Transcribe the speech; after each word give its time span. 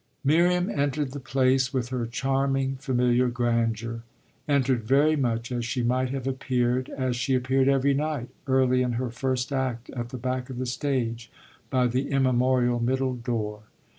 Miriam 0.23 0.67
entered 0.67 1.11
the 1.11 1.19
place 1.19 1.71
with 1.71 1.89
her 1.89 2.07
charming 2.07 2.75
familiar 2.77 3.27
grandeur 3.27 4.01
entered 4.47 4.83
very 4.83 5.15
much 5.15 5.51
as 5.51 5.63
she 5.63 5.83
might 5.83 6.09
have 6.09 6.25
appeared, 6.25 6.89
as 6.97 7.15
she 7.15 7.35
appeared 7.35 7.67
every 7.67 7.93
night, 7.93 8.29
early 8.47 8.81
in 8.81 8.93
her 8.93 9.11
first 9.11 9.53
act, 9.53 9.91
at 9.91 10.09
the 10.09 10.17
back 10.17 10.49
of 10.49 10.57
the 10.57 10.65
stage, 10.65 11.29
by 11.69 11.85
the 11.85 12.09
immemorial 12.09 12.79
middle 12.79 13.13
door. 13.13 13.61